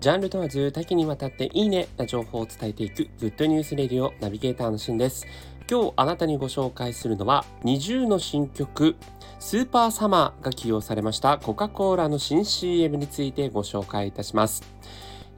[0.00, 5.26] ジャンル問わず多岐にわたっていいねな情報を伝えていくグッドニュースレディオナビゲーターのしんです。
[5.70, 8.96] 今日あなたにご紹介するのは NiziU の新曲
[9.38, 14.62] スーパーサマーが起用されましたコカ・コーラの新 CM についてご紹介いたします。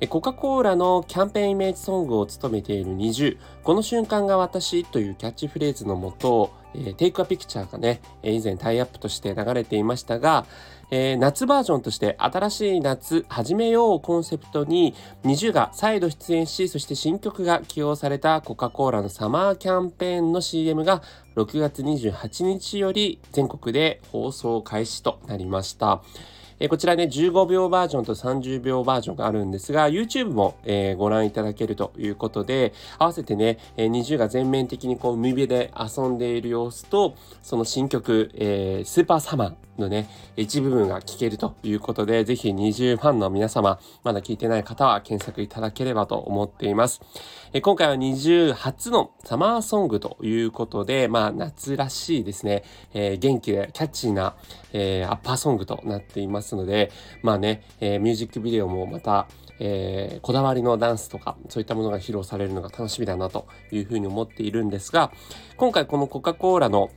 [0.08, 10.46] コカ・コーラのキャンペーンイメージソングを務めている NiziU この瞬間が私というキャッチフレーズのもとえテイクアピクチャーがね、以前タイアップとして流れていましたが、
[10.90, 14.94] えー、夏バージョンとして新しい夏始めようコンセプトに
[15.24, 21.02] NiziU が再度出演し、そして新曲が起用されたコカ・コーラのサマーキャンペーンの CM が
[21.34, 26.02] 6月28日より全国で放送開始となりました。
[26.60, 47.00] えこちらね、15秒バージョンと30秒バージョンがあるんですが、YouTube も、え、ご覧いただけるということで、合わせてね、えー、20が全面的にこう、海辺で遊んでいる様子と、その新曲、えー、スーパーサマー、のね、一部分が聞けるということで、ぜひ20ファンの皆様、まだ聞いてない方は検索いただければと思っています。
[47.54, 54.34] え今回は20初のサマーソングということで、まあ夏らしいですね、えー、元気でキャッチーな、
[54.72, 56.90] えー、アッパーソングとなっていますますので、
[57.22, 59.28] まあね、えー、ミュージックビデオもまた、
[59.60, 65.12] えー、こだわりのダンスとかそういったものが披露されるのが楽しみだなというふうに思っているんですが
[65.56, 66.90] 今回このコカ・コーラの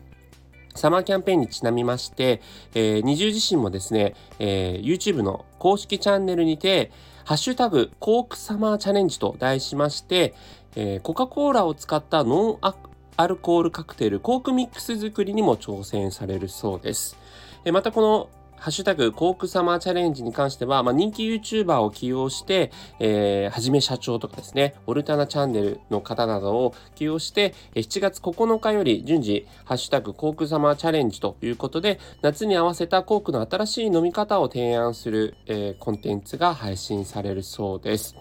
[0.74, 2.42] サマーキャンペーンにちなみまして、
[2.74, 6.92] えー、二重自身もですね、えー、YouTube の公式チャンネルにて、
[7.24, 10.36] ハッシュタグ、コークサマーチャレンジと題しまして、
[10.76, 12.74] えー、コカ・コーラを使ったノン
[13.18, 17.18] アルコールカクテル、コークミックス作りにも挑戦されるそうです。
[17.64, 18.30] えー、またこの
[18.66, 38.16] ハッシュタグ、コークサマーチャレンジに関しては、まあ、人気 YouTuber を起用して、えー、はじめ社長とかですね、オルタナチャンネルの方などを起用して、7月9日より順次、ハッシュタグ、コークサマーチャレンジということで、夏に合わせたコークの新しい飲み方を提案する、えー、コンテンツが配信されるそうです。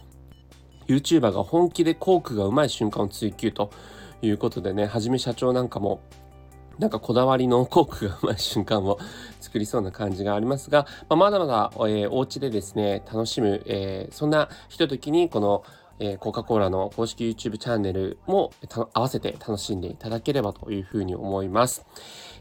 [0.89, 3.71] YouTuber が本気でコークがうまい瞬間を追求と
[4.21, 6.03] いうことでね、はじめ社長なんかも
[6.79, 8.99] なんかこだわりのコークがうまい瞬間を
[9.41, 15.65] 作りそうな感じがありますが、まあ、まだまだ、えー、お家でですね、楽しむ、えー、そんなひとときにこの、
[15.99, 18.53] えー、コカ・コーラの公式 YouTube チャンネルも
[18.93, 21.87] 合わせて楽しんでいただければというふうに思います。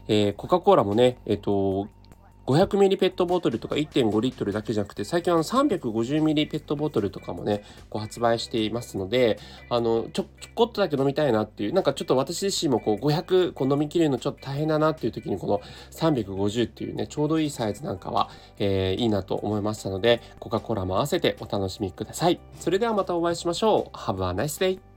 [0.08, 1.88] えー、コカ・コーラもね、えっ、ー、と、
[2.46, 9.38] 500ミリペットボトルとか1.5リットルだけじゃなくて、最近あの350ミリペットボトルとかもね、こう発売していますので、
[9.70, 15.60] あの、ちょ、ちょこっとだけ飲みたいなっていう、なんかちょっと私自身もこう500こう飲みきれるのちょっと大変だなっていう時にこの
[15.90, 18.28] 350っていうね、ちょうどいいサイズなんかは、
[18.58, 22.40] えー、いいなと思いましたので、コカ・コーラも合わせてお楽しみください。
[22.58, 23.96] それではまたお会いしましょう。
[23.96, 24.93] Have a nice day!